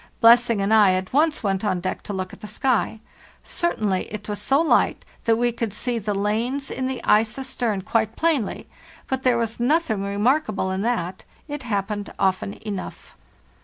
Blessing 0.19 0.61
and 0.61 0.73
I 0.73 0.93
at 0.95 1.13
once 1.13 1.43
went 1.43 1.63
on 1.63 1.79
deck 1.79 2.01
to 2.09 2.11
look 2.11 2.33
at 2.33 2.41
the 2.41 2.47
sky. 2.47 3.01
Certainly 3.43 4.11
it 4.11 4.27
was 4.27 4.41
so 4.41 4.59
light 4.59 5.05
that 5.25 5.35
we 5.35 5.51
could 5.51 5.73
see 5.73 5.99
the 5.99 6.15
lanes 6.15 6.71
in 6.71 6.87
the 6.87 7.03
ice 7.03 7.37
astern 7.37 7.83
quite 7.83 8.15
plainly; 8.15 8.67
but 9.07 9.21
there 9.21 9.37
was 9.37 9.59
nothing 9.59 10.01
remarkable 10.01 10.71
in 10.71 10.81
that, 10.81 11.23
it 11.47 11.61
happened 11.61 12.11
often 12.17 12.53
enough. 12.67 13.15